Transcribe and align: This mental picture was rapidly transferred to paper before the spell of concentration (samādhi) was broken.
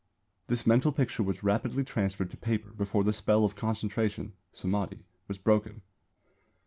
This 0.47 0.65
mental 0.65 0.91
picture 0.91 1.21
was 1.21 1.43
rapidly 1.43 1.83
transferred 1.83 2.31
to 2.31 2.35
paper 2.37 2.71
before 2.71 3.03
the 3.03 3.13
spell 3.13 3.45
of 3.45 3.55
concentration 3.55 4.33
(samādhi) 4.51 5.03
was 5.27 5.37
broken. 5.37 5.83